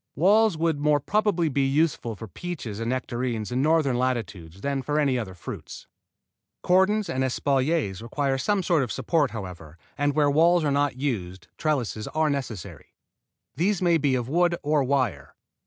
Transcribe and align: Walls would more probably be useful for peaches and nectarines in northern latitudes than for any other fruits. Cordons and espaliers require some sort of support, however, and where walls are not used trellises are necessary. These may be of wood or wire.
Walls 0.15 0.57
would 0.57 0.79
more 0.79 0.99
probably 0.99 1.47
be 1.47 1.61
useful 1.67 2.15
for 2.15 2.27
peaches 2.27 2.79
and 2.79 2.89
nectarines 2.89 3.51
in 3.51 3.61
northern 3.61 3.99
latitudes 3.99 4.61
than 4.61 4.81
for 4.81 4.99
any 4.99 5.19
other 5.19 5.35
fruits. 5.35 5.85
Cordons 6.63 7.07
and 7.07 7.23
espaliers 7.23 8.01
require 8.01 8.39
some 8.39 8.63
sort 8.63 8.81
of 8.81 8.91
support, 8.91 9.29
however, 9.29 9.77
and 9.99 10.15
where 10.15 10.31
walls 10.31 10.63
are 10.63 10.71
not 10.71 10.95
used 10.97 11.49
trellises 11.55 12.07
are 12.15 12.31
necessary. 12.31 12.95
These 13.55 13.79
may 13.79 13.99
be 13.99 14.15
of 14.15 14.27
wood 14.27 14.55
or 14.63 14.83
wire. 14.83 15.35